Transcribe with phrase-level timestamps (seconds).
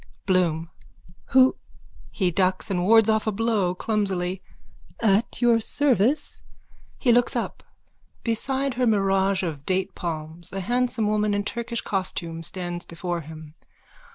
[0.25, 0.71] BLOOM:
[1.25, 1.57] Who?
[2.09, 4.41] (He ducks and wards off a blow clumsily.)
[4.99, 6.41] At your service.
[6.99, 7.61] _(He looks up.
[8.23, 13.53] Beside her mirage of datepalms a handsome woman in Turkish costume stands before him.